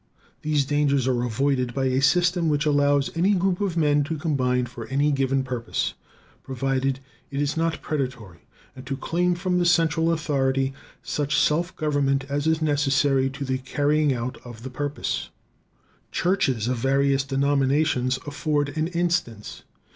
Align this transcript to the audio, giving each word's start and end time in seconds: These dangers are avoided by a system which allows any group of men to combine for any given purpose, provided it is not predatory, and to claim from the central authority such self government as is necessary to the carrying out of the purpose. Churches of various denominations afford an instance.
These 0.41 0.65
dangers 0.65 1.07
are 1.07 1.23
avoided 1.23 1.75
by 1.75 1.85
a 1.85 2.01
system 2.01 2.49
which 2.49 2.65
allows 2.65 3.15
any 3.15 3.35
group 3.35 3.61
of 3.61 3.77
men 3.77 4.03
to 4.05 4.17
combine 4.17 4.65
for 4.65 4.87
any 4.87 5.11
given 5.11 5.43
purpose, 5.43 5.93
provided 6.41 6.99
it 7.29 7.39
is 7.39 7.55
not 7.55 7.83
predatory, 7.83 8.39
and 8.75 8.83
to 8.87 8.97
claim 8.97 9.35
from 9.35 9.59
the 9.59 9.65
central 9.67 10.11
authority 10.11 10.73
such 11.03 11.37
self 11.37 11.75
government 11.75 12.23
as 12.29 12.47
is 12.47 12.63
necessary 12.63 13.29
to 13.29 13.45
the 13.45 13.59
carrying 13.59 14.11
out 14.11 14.37
of 14.43 14.63
the 14.63 14.71
purpose. 14.71 15.29
Churches 16.11 16.67
of 16.67 16.77
various 16.77 17.23
denominations 17.23 18.17
afford 18.25 18.69
an 18.69 18.87
instance. 18.87 19.61